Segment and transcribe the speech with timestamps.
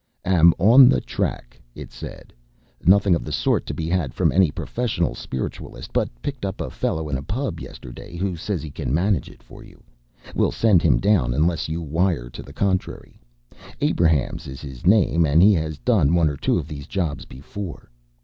[0.25, 2.33] "Am on the track," it said.
[2.83, 6.71] "Nothing of the sort to be had from any professional spiritualist, but picked up a
[6.71, 9.83] fellow in a pub yesterday who says he can manage it for you.
[10.33, 13.19] Will send him down unless you wire to the contrary.
[13.79, 17.91] Abrahams is his name, and he has done one or two of these jobs before."